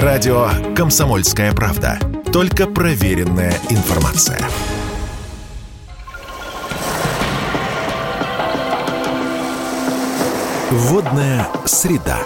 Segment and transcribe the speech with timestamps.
[0.00, 1.98] Радио «Комсомольская правда».
[2.32, 4.38] Только проверенная информация.
[10.70, 12.20] Водная среда.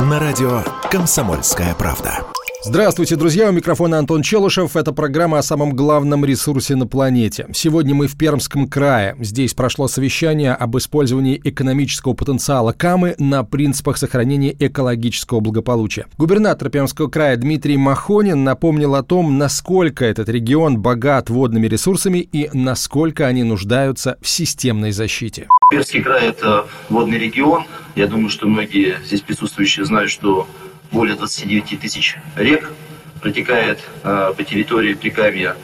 [0.00, 2.33] На радио «Комсомольская правда».
[2.66, 3.50] Здравствуйте, друзья!
[3.50, 4.74] У микрофона Антон Челышев.
[4.74, 7.46] Это программа о самом главном ресурсе на планете.
[7.52, 9.14] Сегодня мы в Пермском крае.
[9.20, 16.06] Здесь прошло совещание об использовании экономического потенциала Камы на принципах сохранения экологического благополучия.
[16.16, 22.48] Губернатор Пермского края Дмитрий Махонин напомнил о том, насколько этот регион богат водными ресурсами и
[22.54, 25.48] насколько они нуждаются в системной защите.
[25.70, 27.64] Пермский край– это водный регион.
[27.94, 30.46] Я думаю, что многие здесь присутствующие знают, что
[30.90, 32.72] более 29 тысяч рек
[33.20, 35.56] протекает э, по территории Прикамья.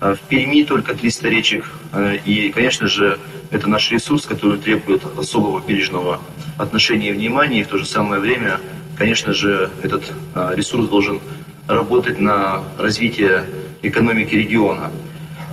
[0.00, 1.70] Э, в Перми только 300 речек.
[1.92, 3.18] Э, и, конечно же,
[3.50, 6.20] это наш ресурс, который требует особого бережного
[6.56, 7.60] отношения и внимания.
[7.60, 8.60] И в то же самое время,
[8.96, 10.12] конечно же, этот
[10.54, 11.20] ресурс должен
[11.66, 13.44] работать на развитие
[13.82, 14.92] экономики региона.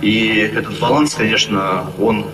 [0.00, 2.26] И этот баланс, конечно, он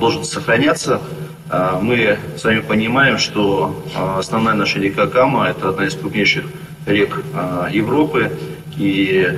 [0.00, 1.02] должен сохраняться.
[1.50, 6.44] А, мы с вами понимаем, что а, основная наша река Кама– это одна из крупнейших
[6.86, 8.32] рек а, Европы,
[8.76, 9.30] и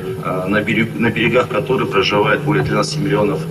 [0.47, 3.43] на, берег, на берегах которой проживает более 13 миллионов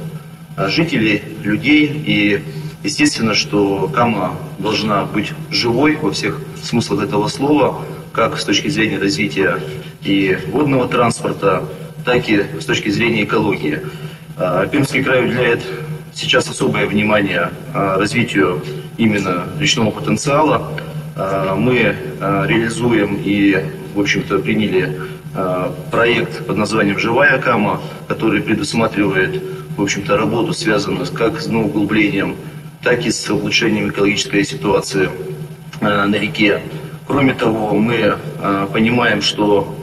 [0.58, 1.86] жителей, людей.
[1.86, 2.44] И
[2.84, 8.98] естественно, что Кама должна быть живой во всех смыслах этого слова, как с точки зрения
[8.98, 9.60] развития
[10.02, 11.66] и водного транспорта,
[12.04, 13.82] так и с точки зрения экологии.
[14.72, 15.62] Пермский край уделяет
[16.16, 18.64] сейчас особое внимание а, развитию
[18.98, 20.72] именно речного потенциала.
[21.16, 23.64] А, мы а, реализуем и,
[23.94, 25.00] в общем-то, приняли
[25.92, 29.44] проект под названием «Живая Кама», который предусматривает,
[29.76, 32.38] в общем-то, работу, связанную как с углублением,
[32.82, 35.10] так и с улучшением экологической ситуации
[35.82, 36.62] на реке.
[37.06, 38.18] Кроме того, мы
[38.72, 39.76] понимаем, что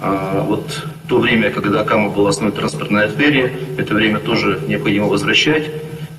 [0.00, 5.68] вот то время, когда Кама была основной транспортной артерией, это время тоже необходимо возвращать.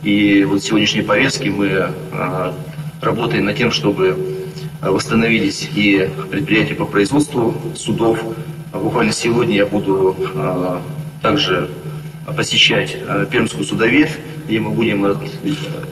[0.04, 2.54] И вот в сегодняшней повестке мы а,
[3.00, 4.50] работаем над тем, чтобы
[4.82, 8.22] восстановились и предприятия по производству судов.
[8.74, 10.82] Буквально сегодня я буду а,
[11.22, 11.70] также
[12.36, 14.12] посещать а, Пермскую судоветь,
[14.50, 15.18] и мы будем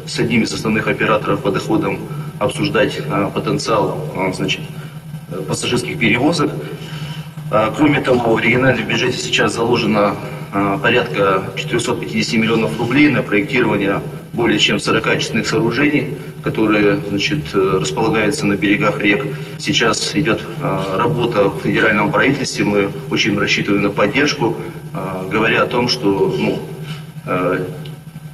[0.06, 2.00] с одним из основных операторов по доходам
[2.38, 3.00] обсуждать
[3.34, 4.60] потенциал значит,
[5.48, 6.52] пассажирских перевозок.
[7.52, 10.16] А, кроме того, в региональном бюджете сейчас заложено
[10.54, 14.02] а, порядка 450 миллионов рублей на проектирование
[14.34, 19.26] более чем 40 очистных сооружений, которые значит, располагаются на берегах рек.
[19.58, 24.56] Сейчас идет работа в федеральном правительстве, мы очень рассчитываем на поддержку,
[25.30, 26.62] говоря о том, что ну,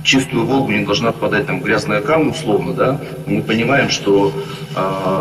[0.03, 4.33] чистую Волгу не должна попадать там грязная камня, условно, да, мы понимаем, что,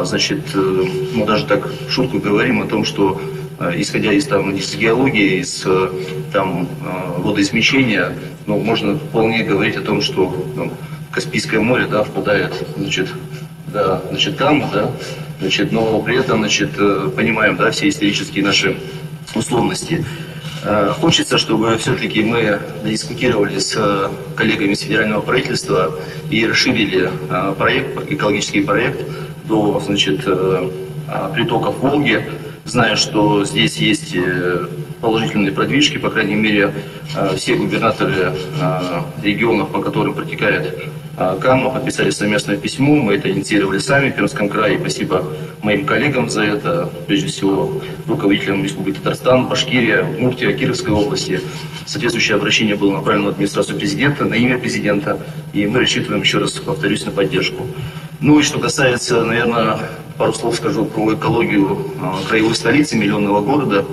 [0.02, 0.84] значит, э,
[1.14, 3.33] мы даже так шутку говорим о том, что Э,
[3.76, 5.88] исходя из, там, из геологии, из э,
[6.32, 8.12] там, э, водоизмещения,
[8.46, 10.72] ну, можно вполне говорить о том, что ну,
[11.10, 13.08] Каспийское море да, впадает значит,
[13.72, 14.90] да, значит, там, да,
[15.40, 16.72] значит, но при этом значит,
[17.14, 18.76] понимаем да, все исторические наши
[19.34, 20.04] условности.
[20.98, 25.94] Хочется, чтобы все-таки мы дискутировали с коллегами с федерального правительства
[26.30, 27.10] и расширили
[27.58, 29.02] проект, экологический проект
[29.44, 30.24] до значит,
[31.34, 32.24] притоков Волги,
[32.64, 34.66] Знаю, что здесь есть э,
[35.02, 36.72] положительные продвижки, по крайней мере,
[37.14, 40.74] э, все губернаторы э, регионов, по которым протекает
[41.40, 42.96] Кама, подписали совместное письмо.
[42.96, 44.80] Мы это инициировали сами в Пермском крае.
[44.80, 45.24] Спасибо
[45.62, 51.40] моим коллегам за это, прежде всего руководителям Республики Татарстан, Башкирия, Муртия, Кировской области.
[51.86, 55.20] Соответствующее обращение было направлено в администрацию президента, на имя президента,
[55.52, 57.64] и мы рассчитываем, еще раз повторюсь, на поддержку.
[58.20, 59.78] Ну и что касается, наверное,
[60.16, 63.84] пару слов скажу про экологию а, краевой столицы, миллионного города,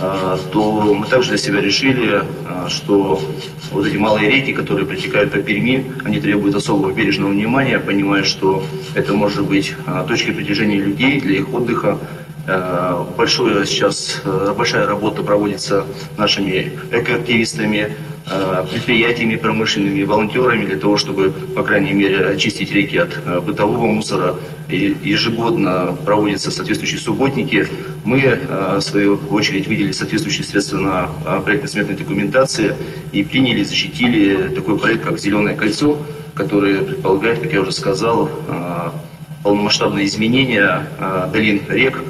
[0.00, 3.20] а, то мы также для себя решили, а, что
[3.70, 8.64] вот эти малые реки, которые протекают по Перми, они требуют особого бережного внимания, понимая, что
[8.94, 9.74] это может быть
[10.08, 11.98] точкой притяжения людей для их отдыха,
[12.46, 15.84] Э, большое сейчас, э, большая работа проводится
[16.16, 17.96] нашими экоактивистами,
[18.28, 24.36] э, предприятиями промышленными, волонтерами для того, чтобы, по крайней мере, очистить реки от бытового мусора.
[24.70, 27.66] Ежегодно проводятся соответствующие субботники.
[28.04, 28.38] Мы,
[28.76, 32.74] в свою очередь, выделили соответствующие средства на проектно-сметной документации
[33.12, 35.98] и приняли, защитили такой проект, как «Зеленое кольцо»,
[36.34, 38.30] который предполагает, как я уже сказал,
[39.42, 40.86] полномасштабное изменение
[41.32, 42.02] долин рек,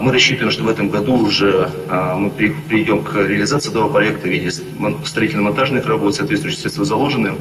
[0.00, 1.70] мы рассчитываем, что в этом году уже
[2.16, 7.36] мы придем к реализации этого проекта в виде строительно-монтажных работ, соответствующие средства заложены.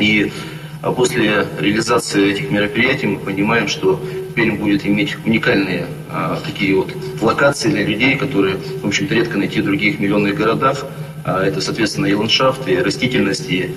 [0.00, 0.32] И
[0.82, 4.00] а, после реализации этих мероприятий мы понимаем, что
[4.34, 9.60] Пермь будет иметь уникальные а, такие вот локации для людей, которые, в общем-то, редко найти
[9.60, 10.86] в других миллионных городах.
[11.24, 13.74] А это, соответственно, и ландшафт, и растительность, и,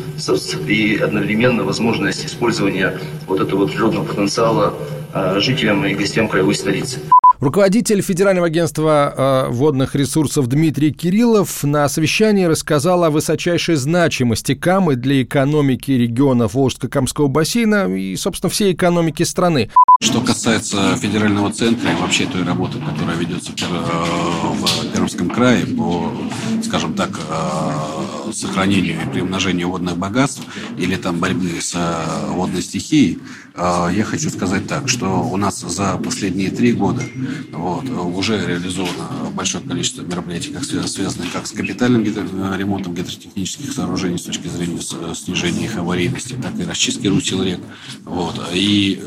[0.68, 2.98] и одновременно возможность использования
[3.28, 4.74] вот этого природного потенциала
[5.14, 7.00] а, жителям и гостям краевой столицы.
[7.40, 14.96] Руководитель Федерального агентства э, водных ресурсов Дмитрий Кириллов на совещании рассказал о высочайшей значимости Камы
[14.96, 19.70] для экономики регионов Волжско-Камского бассейна и, собственно, всей экономики страны.
[20.02, 26.12] Что касается федерального центра и вообще той работы, которая ведется в э, Пермском крае по,
[26.64, 30.42] скажем так, э, сохранению и приумножению водных богатств
[30.78, 33.20] или там борьбы с э, водной стихией,
[33.58, 37.02] я хочу сказать так, что у нас за последние три года
[37.54, 44.24] вот, уже реализовано большое количество мероприятий, как связанных как с капитальным ремонтом гидротехнических сооружений с
[44.24, 44.82] точки зрения
[45.16, 47.62] снижения их аварийности, так и расчистки русел рек.
[48.04, 49.02] Вот, и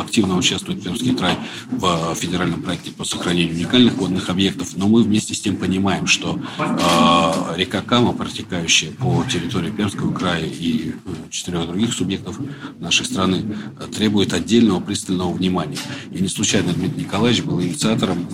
[0.00, 1.36] активно активно участвует Пермский край
[1.70, 6.38] в федеральном проекте по сохранению уникальных водных объектов, но мы вместе с тем понимаем, что
[6.58, 10.92] э, река Кама, протекающая по территории Пермского края и э,
[11.30, 12.38] четырех других субъектов
[12.78, 13.56] нашей страны,
[13.94, 15.78] требует отдельного пристального внимания.
[16.10, 18.26] И не случайно Дмитрий Николаевич был инициатором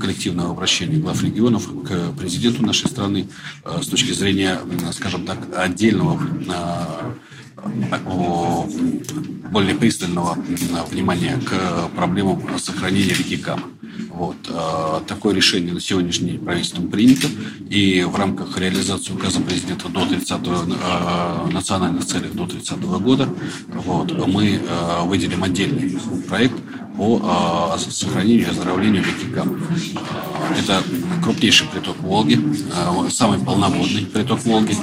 [0.00, 3.28] коллективного обращения глав регионов к президенту нашей страны
[3.64, 4.58] э, с точки зрения,
[4.92, 7.12] скажем так, отдельного э,
[9.50, 10.34] более пристального
[10.90, 13.64] внимания к проблемам сохранения реки Кама.
[14.10, 14.36] Вот.
[14.48, 17.28] А, такое решение на сегодняшний день правительством принято.
[17.68, 20.30] И в рамках реализации указа президента до 30
[20.82, 23.28] а, национальных целей до 30 года
[23.68, 25.98] вот, мы а, выделим отдельный
[26.28, 26.54] проект
[26.96, 29.58] по сохранению и оздоровлению реки Кама.
[30.58, 30.82] Это
[31.22, 32.38] крупнейший приток Волги,
[33.10, 34.76] самый полноводный приток Волги.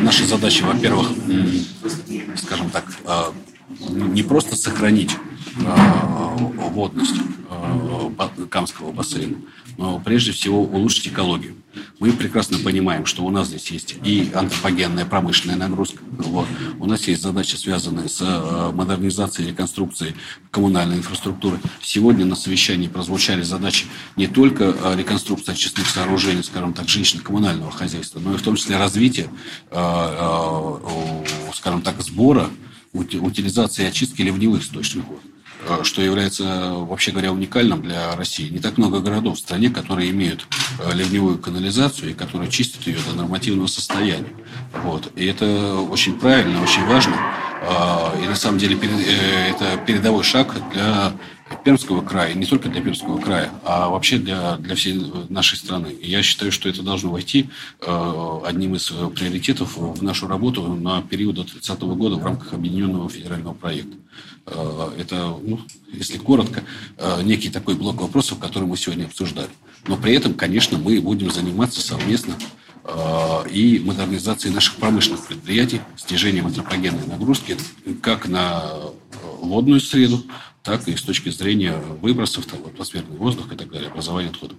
[0.00, 1.08] Наша задача, во-первых,
[2.36, 2.84] скажем так,
[3.88, 5.16] не просто сохранить
[6.72, 7.16] водность
[8.50, 9.36] Камского бассейна,
[9.78, 11.54] но прежде всего улучшить экологию.
[12.00, 15.98] Мы прекрасно понимаем, что у нас здесь есть и антропогенная промышленная нагрузка.
[16.12, 16.48] Вот.
[16.78, 20.14] У нас есть задачи, связанные с э, модернизацией и реконструкцией
[20.50, 21.58] коммунальной инфраструктуры.
[21.82, 23.84] Сегодня на совещании прозвучали задачи
[24.16, 28.78] не только э, реконструкции очистных сооружений, скажем так, жилищно-коммунального хозяйства, но и в том числе
[28.78, 29.28] развитие,
[29.70, 30.76] э,
[31.52, 32.48] скажем так, сбора,
[32.94, 35.39] утилизации очистки ливневых источников воды.
[35.68, 38.48] Э, что является, вообще говоря, уникальным для России.
[38.48, 40.46] Не так много городов в стране, которые имеют
[40.78, 44.32] э, ливневую канализацию и которые чистят ее до нормативного состояния.
[44.84, 45.12] Вот.
[45.16, 47.16] И это очень правильно, очень важно.
[47.62, 51.12] А, и на самом деле э, это передовой шаг для
[51.64, 55.88] Пермского края, не только для Пермского края, а вообще для, для всей нашей страны.
[55.88, 61.36] И я считаю, что это должно войти одним из приоритетов в нашу работу на период
[61.36, 63.96] до 30 года в рамках объединенного федерального проекта.
[64.46, 65.60] Э, это, ну,
[65.92, 66.64] если коротко,
[66.96, 69.50] э, некий такой блок вопросов, который мы сегодня обсуждали.
[69.86, 72.34] Но при этом, конечно, мы будем заниматься совместно
[72.84, 77.56] э, и модернизацией наших промышленных предприятий, снижением антропогенной нагрузки
[78.02, 78.72] как на
[79.40, 80.22] водную среду,
[80.62, 84.58] так и с точки зрения выбросов, там, атмосферный воздух и так далее, образования отходов.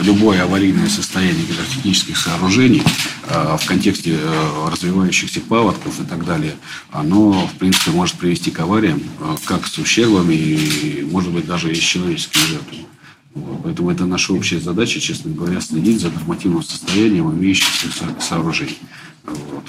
[0.00, 2.82] Любое аварийное состояние гидротехнических сооружений
[3.26, 6.54] э, в контексте э, развивающихся паводков и так далее,
[6.90, 11.72] оно, в принципе, может привести к авариям, э, как с ущербами и, может быть, даже
[11.72, 12.86] и с человеческими жертвами.
[13.64, 17.88] Поэтому это наша общая задача, честно говоря, следить за нормативным состоянием имеющихся
[18.20, 18.78] сооружений.
[19.24, 19.64] Вот.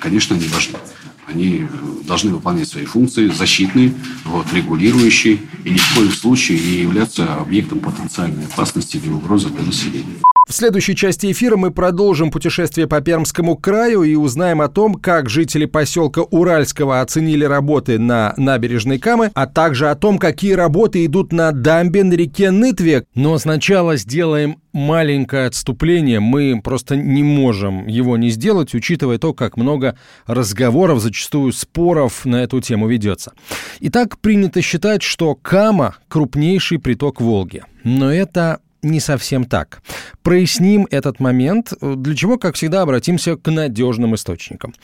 [0.00, 0.78] Конечно, они важны
[1.26, 1.66] они
[2.06, 3.92] должны выполнять свои функции защитные,
[4.24, 9.64] вот, регулирующие и ни в коем случае не являться объектом потенциальной опасности или угрозы для
[9.64, 10.16] населения.
[10.48, 15.28] В следующей части эфира мы продолжим путешествие по Пермскому краю и узнаем о том, как
[15.28, 21.32] жители поселка Уральского оценили работы на набережной Камы, а также о том, какие работы идут
[21.32, 23.06] на дамбе на реке Нытве.
[23.16, 26.20] Но сначала сделаем маленькое отступление.
[26.20, 31.15] Мы просто не можем его не сделать, учитывая то, как много разговоров, зачастую
[31.52, 33.32] споров на эту тему ведется.
[33.80, 37.62] Итак, принято считать, что Кама– крупнейший приток Волги.
[37.84, 39.82] Но это не совсем так.
[40.22, 44.74] Проясним этот момент, для чего, как всегда, обратимся к надежным источникам.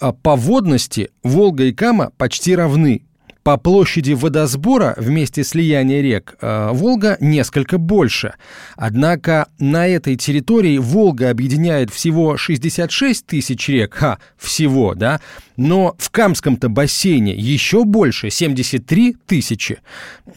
[0.00, 3.02] А по водности Волга и Кама почти равны,
[3.44, 8.34] по площади водосбора вместе слияния рек э, Волга несколько больше.
[8.74, 15.20] Однако на этой территории Волга объединяет всего 66 тысяч рек, ха, всего, да,
[15.56, 19.78] но в Камском-то бассейне еще больше, 73 тысячи.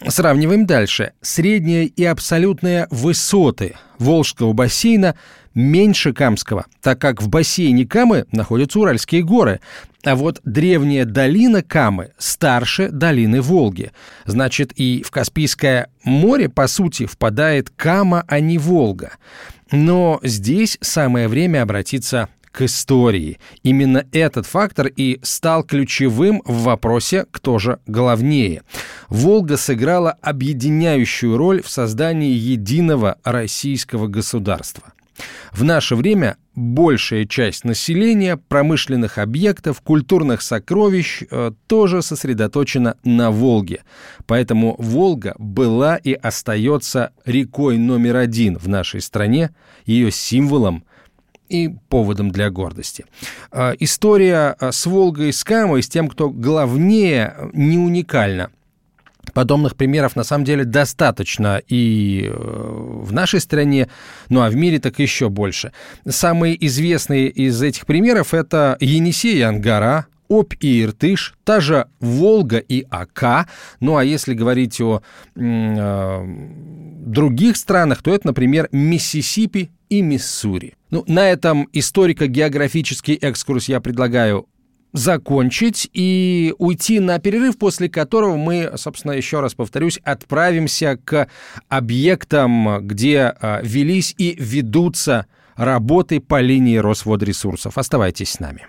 [0.05, 1.13] Сравниваем дальше.
[1.21, 5.15] Средняя и абсолютная высоты Волжского бассейна
[5.57, 9.59] меньше Камского, так как в бассейне Камы находятся Уральские горы,
[10.03, 13.91] а вот древняя долина Камы старше долины Волги.
[14.25, 19.13] Значит, и в Каспийское море, по сути, впадает Кама, а не Волга.
[19.71, 23.39] Но здесь самое время обратиться к истории.
[23.63, 28.61] Именно этот фактор и стал ключевым в вопросе «кто же главнее?».
[29.09, 34.93] Волга сыграла объединяющую роль в создании единого российского государства.
[35.51, 43.83] В наше время большая часть населения, промышленных объектов, культурных сокровищ э, тоже сосредоточена на Волге.
[44.25, 49.51] Поэтому Волга была и остается рекой номер один в нашей стране,
[49.85, 50.83] ее символом
[51.49, 53.05] и поводом для гордости.
[53.51, 58.51] А, история а, с Волгой, с Камой, с тем, кто главнее, не уникальна.
[59.33, 63.87] Подобных примеров на самом деле достаточно и э, в нашей стране,
[64.29, 65.71] ну а в мире так еще больше.
[66.07, 72.57] Самые известные из этих примеров это Енисей и Ангара, Обь и Иртыш, та же Волга
[72.57, 73.47] и Ака.
[73.79, 75.01] Ну а если говорить о
[75.35, 76.25] э,
[77.05, 80.75] других странах, то это, например, Миссисипи и Миссури.
[80.89, 84.47] Ну, на этом историко-географический экскурс я предлагаю
[84.97, 91.27] закончить и уйти на перерыв, после которого мы, собственно, еще раз повторюсь, отправимся к
[91.69, 97.77] объектам, где э, велись и ведутся работы по линии Росводресурсов.
[97.77, 98.67] Оставайтесь с нами.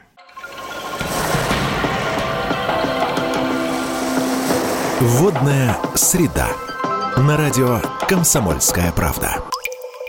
[5.01, 6.49] Водная среда.
[7.17, 9.58] На радио «Комсомольская правда».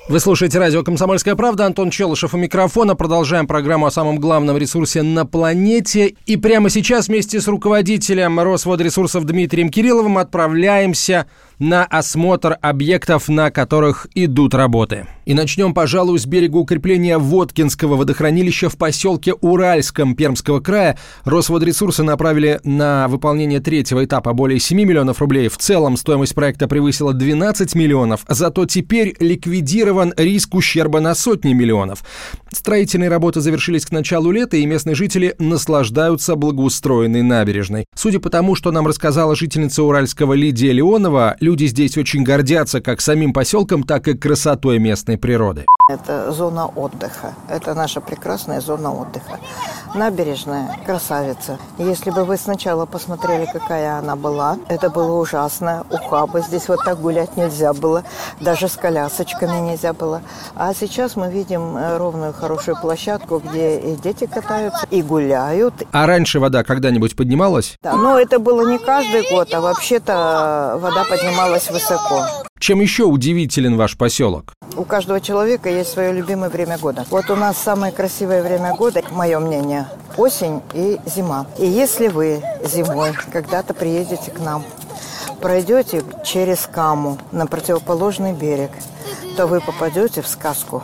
[0.10, 1.68] Вы слушаете радио «Комсомольская правда».
[1.68, 2.96] Антон Челышев у микрофона.
[2.96, 6.16] Продолжаем программу о самом главном ресурсе на планете.
[6.26, 11.28] И прямо сейчас вместе с руководителем Росводресурсов Дмитрием Кирилловым отправляемся
[11.60, 15.08] на осмотр объектов, на которых идут работы.
[15.26, 20.98] И начнем, пожалуй, с берега укрепления Воткинского водохранилища в поселке Уральском Пермского края.
[21.26, 25.50] Росводресурсы направили на выполнение третьего этапа более 7 миллионов рублей.
[25.50, 29.16] В целом стоимость проекта превысила 12 миллионов, зато теперь
[30.00, 32.04] ликвидирован риск ущерба на сотни миллионов.
[32.52, 37.86] Строительные работы завершились к началу лета, и местные жители наслаждаются благоустроенной набережной.
[37.96, 43.02] Судя по тому, что нам рассказала жительница Уральского Лидия Леонова, люди здесь очень гордятся как
[43.02, 45.66] самим поселком, так и красотой местной природы.
[45.90, 47.34] Это зона отдыха.
[47.50, 49.40] Это наша прекрасная зона отдыха.
[49.96, 51.58] Набережная красавица.
[51.80, 55.86] Если бы вы сначала посмотрели, какая она была, это было ужасно.
[55.90, 56.42] Ухаба.
[56.42, 58.04] Здесь вот так гулять нельзя было.
[58.40, 60.22] Даже с колясочками нельзя было.
[60.56, 65.74] А сейчас мы видим э, ровную хорошую площадку, где и дети катаются, и гуляют.
[65.92, 67.78] А раньше вода когда-нибудь поднималась?
[67.82, 72.26] Да, но это было не каждый год, а вообще-то вода поднималась высоко.
[72.60, 74.54] Чем еще удивителен ваш поселок?
[74.76, 77.06] У каждого человека есть свое любимое время года.
[77.10, 81.48] Вот у нас самое красивое время года, мое мнение, осень и зима.
[81.58, 84.64] И если вы зимой когда-то приедете к нам,
[85.40, 88.72] пройдете через Каму на противоположный берег,
[89.38, 90.84] то вы попадете в сказку.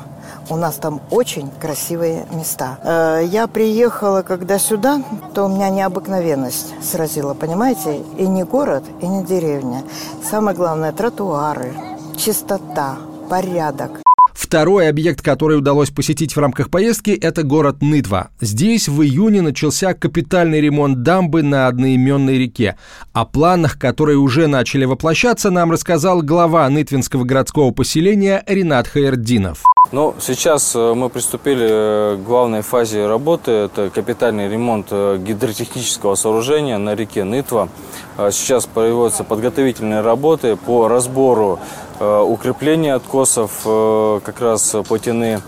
[0.50, 2.78] У нас там очень красивые места.
[2.84, 5.02] Э, я приехала, когда сюда,
[5.34, 8.04] то у меня необыкновенность сразила, понимаете?
[8.18, 9.84] И не город, и не деревня.
[10.24, 11.74] Самое главное– тротуары,
[12.16, 12.98] чистота,
[13.30, 14.05] порядок.
[14.46, 18.30] Второй объект, который удалось посетить в рамках поездки, это город Нытва.
[18.40, 22.78] Здесь в июне начался капитальный ремонт дамбы на одноименной реке.
[23.12, 29.64] О планах, которые уже начали воплощаться, нам рассказал глава Нытвинского городского поселения Ренат Хаердинов.
[29.92, 33.52] Ну, сейчас э, мы приступили э, к главной фазе работы.
[33.52, 37.70] Это капитальный ремонт э, гидротехнического сооружения на реке Нытва.
[38.18, 41.60] Сейчас производятся подготовительные работы по разбору
[42.00, 45.42] укрепления откосов как раз плотины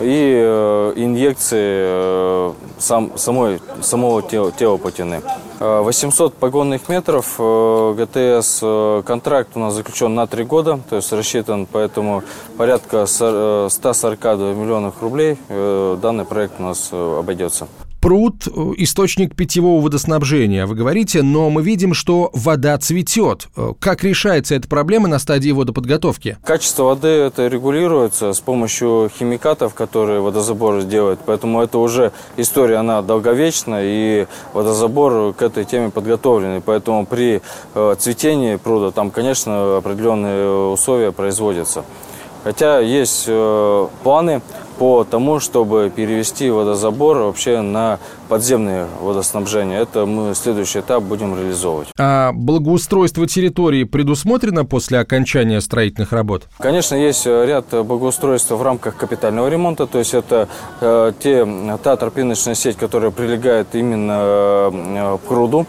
[0.00, 5.20] и инъекции сам, самой, самого тела, тела плотины.
[5.62, 8.60] 800 погонных метров э, ГТС.
[8.62, 12.24] Э, контракт у нас заключен на три года, то есть рассчитан поэтому
[12.56, 15.38] порядка 142 э, миллионов рублей.
[15.48, 17.68] Данный проект у нас обойдется
[18.02, 23.46] пруд– источник питьевого водоснабжения, вы говорите, но мы видим, что вода цветет.
[23.78, 26.36] Как решается эта проблема на стадии водоподготовки?
[26.44, 33.02] Качество воды это регулируется с помощью химикатов, которые водозабор делает, поэтому это уже история, она
[33.02, 37.40] долговечна, и водозабор к этой теме подготовленный, поэтому при
[37.74, 41.84] э, цветении пруда там, конечно, определенные условия производятся.
[42.42, 44.42] Хотя есть э, планы
[44.82, 49.78] по тому, чтобы перевести водозабор вообще на подземное водоснабжение.
[49.78, 51.86] Это мы следующий этап будем реализовывать.
[52.00, 56.48] А благоустройство территории предусмотрено после окончания строительных работ?
[56.58, 60.48] Конечно, есть ряд благоустройства в рамках капитального ремонта, то есть это
[60.80, 61.46] э, те,
[61.80, 64.18] та тропиночная сеть, которая прилегает именно
[64.72, 65.64] э, к пруду,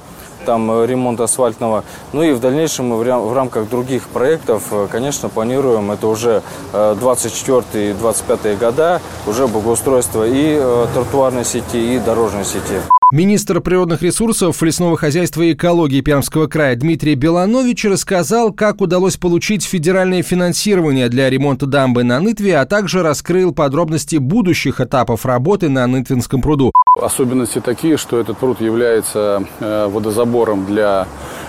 [0.46, 1.84] там э, ремонт асфальтного.
[2.12, 7.92] Ну и в дальнейшем мы в рамках других проектов, э, конечно, планируем, это уже 24
[7.92, 12.82] и 25 года, уже благоустройство и э, тротуарной сети, и дорожной сети.
[13.14, 19.64] Министр природных ресурсов, лесного хозяйства и экологии Пермского края Дмитрий Беланович рассказал, как удалось получить
[19.64, 25.86] федеральное финансирование для ремонта дамбы на Нытве, а также раскрыл подробности будущих этапов работы на
[25.86, 26.72] Нытвинском пруду.
[27.00, 31.08] Особенности такие, что этот пруд является э, водозабором для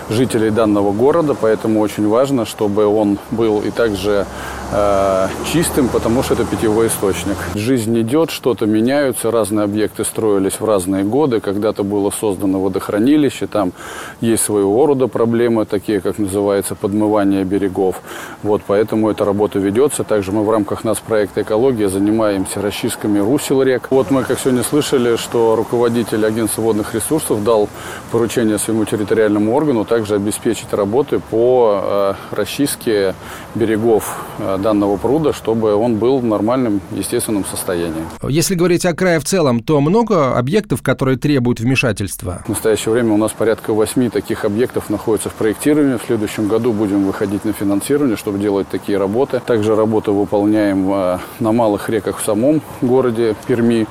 [0.09, 4.25] жителей данного города, поэтому очень важно, чтобы он был и также
[4.71, 7.37] э, чистым, потому что это питьевой источник.
[7.55, 11.39] Жизнь идет, что-то меняются, разные объекты строились в разные годы.
[11.55, 13.71] Когда-то было создано водохранилище, там
[14.19, 18.01] есть своего рода проблемы, такие как называется подмывание берегов.
[18.43, 20.03] Вот, поэтому эта работа ведется.
[20.03, 23.87] Также мы в рамках нас проекта «Экология» занимаемся расчистками русел рек.
[23.89, 27.69] Вот мы, как сегодня слышали, что руководитель агентства водных ресурсов дал
[28.11, 33.15] поручение своему территориальному органу также обеспечить работы по э, расчистке
[33.55, 38.03] берегов э, данного пруда, чтобы он был в нормальном, естественном состоянии.
[38.27, 42.41] Если говорить о крае в целом, то много объектов, которые требуют вмешательства?
[42.45, 45.97] В настоящее время у нас порядка восьми таких объектов находится в проектировании.
[45.97, 49.41] В следующем году будем выходить на финансирование, чтобы делать такие работы.
[49.45, 53.87] Также работы выполняем э, на малых реках в самом городе Перми.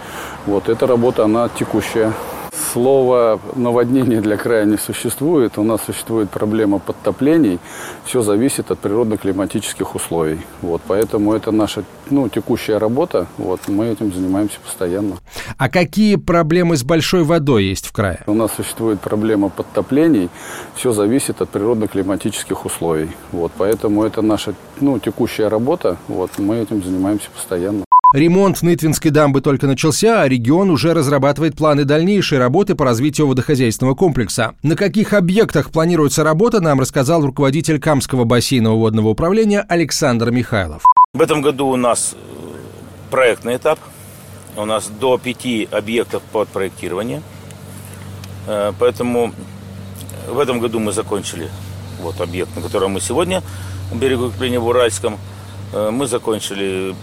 [0.47, 2.13] Вот эта работа, она текущая.
[2.73, 5.59] Слова наводнение для края не существует.
[5.59, 7.59] У нас существует проблема подтоплений.
[8.05, 10.41] Все зависит от природно-климатических условий.
[10.63, 13.27] Вот, поэтому это наша ну, текущая работа.
[13.39, 15.17] Вот, мы этим занимаемся постоянно.
[15.59, 18.23] А какие проблемы с большой водой есть в крае?
[18.27, 20.29] У нас существует проблема подтоплений.
[20.75, 23.11] Все зависит от природно-климатических условий.
[23.33, 25.97] Вот, поэтому это наша ну, текущая работа.
[26.09, 27.85] Вот, мы этим занимаемся постоянно.
[28.15, 33.97] Ремонт Нытвинской дамбы только начался, а регион уже разрабатывает планы дальнейшей работы по развитию водохозяйственного
[33.97, 34.55] комплекса.
[34.63, 40.85] На каких объектах планируется работа, нам рассказал руководитель Камского бассейнового водного управления Александр Михайлов.
[41.13, 42.17] В этом году у нас э,
[43.11, 43.81] проектный этап.
[44.57, 47.21] У нас до пяти объектов под проектирование.
[48.47, 49.33] Э, поэтому
[50.29, 51.49] в этом году мы закончили
[52.01, 53.43] вот объект, на котором мы сегодня,
[53.93, 55.19] берегу укрепления в Уральском.
[55.73, 56.95] Э, мы закончили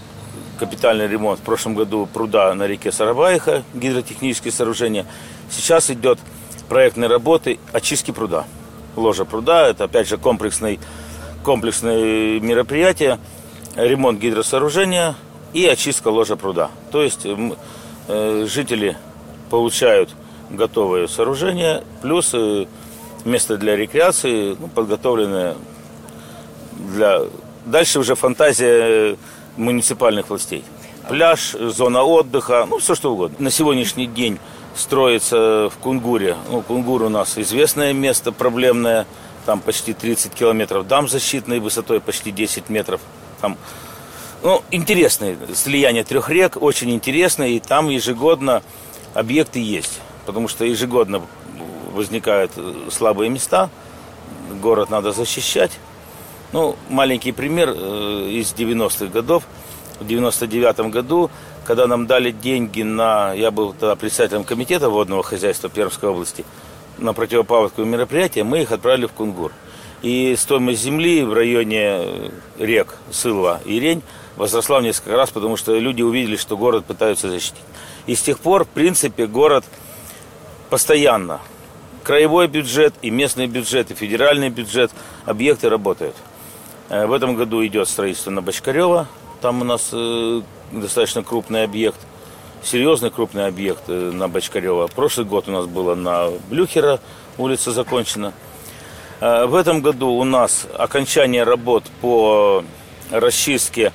[0.62, 5.06] капитальный ремонт в прошлом году пруда на реке Сарабаиха, гидротехнические сооружения.
[5.50, 6.20] Сейчас идет
[6.68, 8.44] проектные работы очистки пруда.
[8.94, 10.78] Ложа пруда, это опять же комплексный,
[11.42, 13.18] комплексное мероприятие,
[13.74, 15.16] ремонт гидросооружения
[15.52, 16.70] и очистка ложа пруда.
[16.92, 18.96] То есть э, жители
[19.50, 20.10] получают
[20.48, 22.66] готовое сооружение, плюс э,
[23.24, 25.56] место для рекреации, ну, подготовленное
[26.78, 27.22] для...
[27.66, 29.16] Дальше уже фантазия
[29.56, 30.64] муниципальных властей.
[31.08, 33.36] Пляж, зона отдыха, ну, все что угодно.
[33.40, 34.38] На сегодняшний день
[34.76, 36.36] строится в Кунгуре.
[36.50, 39.06] Ну, Кунгур у нас известное место, проблемное.
[39.44, 43.00] Там почти 30 километров дам защитной высотой почти 10 метров.
[43.40, 43.58] Там,
[44.42, 47.42] ну, интересное слияние трех рек, очень интересно.
[47.42, 48.62] И там ежегодно
[49.14, 50.00] объекты есть.
[50.26, 51.22] Потому что ежегодно
[51.92, 52.52] возникают
[52.90, 53.68] слабые места.
[54.60, 55.72] Город надо защищать.
[56.52, 59.44] Ну, маленький пример э, из 90-х годов.
[59.98, 61.30] В 99 году,
[61.64, 63.32] когда нам дали деньги на...
[63.32, 66.44] Я был тогда председателем комитета водного хозяйства Пермской области,
[66.98, 69.50] на противопаводковое мероприятие, мы их отправили в Кунгур.
[70.02, 74.02] И стоимость земли в районе э, рек Сылва и Рень
[74.36, 77.62] возросла в несколько раз, потому что люди увидели, что город пытаются защитить.
[78.06, 79.64] И с тех пор, в принципе, город
[80.68, 81.40] постоянно,
[82.02, 84.90] краевой бюджет и местный бюджет, и федеральный бюджет,
[85.24, 86.16] объекты работают.
[86.92, 89.08] Э, в этом году идет строительство на Бочкарева.
[89.40, 91.98] Там у нас э, достаточно крупный объект.
[92.62, 94.86] Серьезный крупный объект э, на Бочкарева.
[94.88, 97.00] Прошлый год у нас было на Блюхера,
[97.38, 98.32] улица закончена.
[99.20, 102.64] В этом году у нас окончание работ по
[103.12, 103.92] расчистке.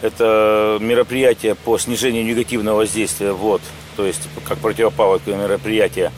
[0.00, 3.60] Это мероприятие по снижению негативного воздействия вод,
[3.96, 6.12] то есть как противопаводковое мероприятие.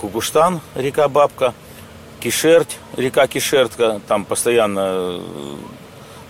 [0.00, 1.52] Кукуштан, река Бабка–
[2.20, 5.20] Кишерть, река Кишертка, там постоянно э,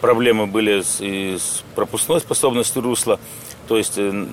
[0.01, 3.18] проблемы были с, с пропускной способностью русла,
[3.66, 4.27] то есть э,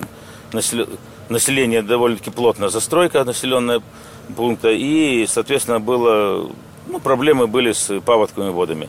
[1.28, 3.80] население довольно-таки плотная застройка населенная
[4.36, 6.50] пункта, и, соответственно, было,
[6.86, 8.88] ну, проблемы были с паводковыми водами.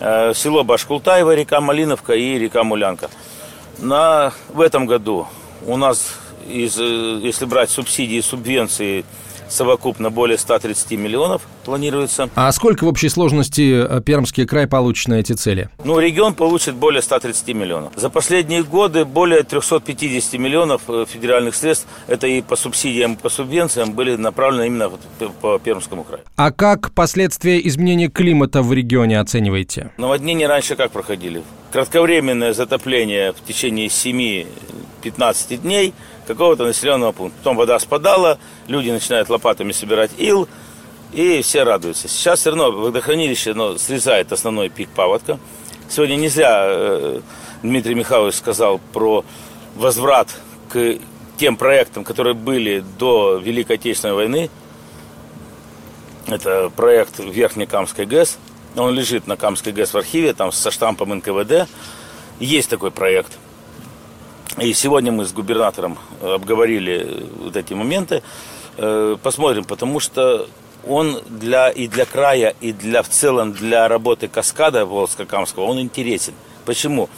[0.00, 3.10] Э, село Башкултаево, река Малиновка и река Мулянка.
[3.78, 5.26] На, в этом году
[5.66, 9.04] у нас, из, если брать субсидии и субвенции,
[9.48, 12.28] совокупно более 130 миллионов планируется.
[12.34, 15.68] А сколько в общей сложности э, Пермский край получит на эти цели?
[15.84, 17.92] Ну, регион получит более 130 миллионов.
[17.96, 23.28] За последние годы более 350 миллионов э, федеральных средств, это и по субсидиям, и по
[23.28, 24.90] субвенциям, были направлены именно
[25.40, 26.22] по Пермскому краю.
[26.36, 29.90] А как последствия изменения климата в регионе оцениваете?
[29.96, 31.42] Наводнения раньше как проходили?
[31.72, 35.94] Кратковременное затопление в течение 7-15 дней–
[36.26, 37.38] какого-то населенного пункта.
[37.38, 40.48] Потом вода спадала, люди начинают лопатами собирать ил,
[41.12, 42.08] и все радуются.
[42.08, 45.38] Сейчас все равно водохранилище оно срезает основной пик паводка.
[45.88, 47.20] Сегодня не зря э,
[47.62, 49.24] Дмитрий Михайлович сказал про
[49.76, 50.28] возврат
[50.68, 50.98] к
[51.36, 54.50] тем проектам, которые были до Великой Отечественной войны.
[56.26, 58.38] Это проект Верхней Камской ГЭС.
[58.76, 61.68] Он лежит на Камской ГЭС в архиве, там со штампом НКВД.
[62.40, 63.38] Есть такой проект–
[64.58, 68.22] и сегодня мы с губернатором э, обговорили вот эти моменты.
[68.76, 70.46] Э, посмотрим, потому что
[70.86, 76.34] он для, и для края, и для, в целом для работы каскада Волжско-Камского, он интересен.
[76.64, 77.08] Почему?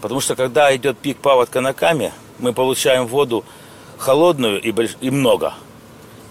[0.00, 3.44] Потому что когда идет пик паводка на Каме, мы получаем воду
[3.96, 4.96] холодную и, больш...
[5.00, 5.54] и много.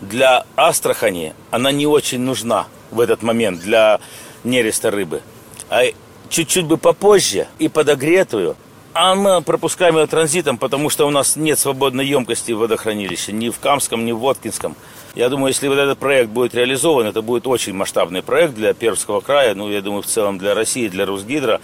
[0.02, 4.00] Для Астрахани она не очень нужна в этот момент для
[4.44, 5.22] нереста рыбы.
[5.70, 5.84] А
[6.30, 8.58] чуть-чуть бы попозже и подогретую
[8.94, 13.50] а мы пропускаем ее транзитом, потому что у нас нет свободной емкости в водохранилище, ни
[13.50, 14.76] в Камском, ни в Воткинском.
[15.16, 19.20] Я думаю, если вот этот проект будет реализован, это будет очень масштабный проект для Пермского
[19.20, 21.62] края, ну, я думаю, в целом для России, для Русгидро,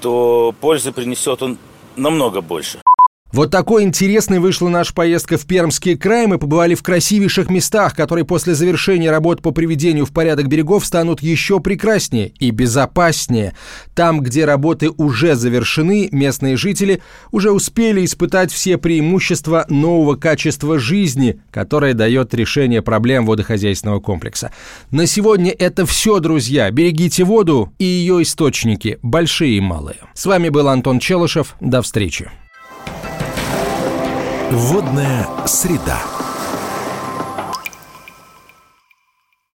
[0.00, 1.58] то пользы принесет он
[1.96, 2.80] намного больше.
[3.36, 6.26] Вот такой интересной вышла наша поездка в Пермский край.
[6.26, 11.20] Мы побывали в красивейших местах, которые после завершения работ по приведению в порядок берегов станут
[11.20, 13.54] еще прекраснее и безопаснее.
[13.94, 21.38] Там, где работы уже завершены, местные жители уже успели испытать все преимущества нового качества жизни,
[21.50, 24.50] которое дает решение проблем водохозяйственного комплекса.
[24.90, 26.70] На сегодня это все, друзья.
[26.70, 29.98] Берегите воду и ее источники, большие и малые.
[30.14, 31.54] С вами был Антон Челышев.
[31.60, 32.30] До встречи.
[34.50, 36.15] Водная среда.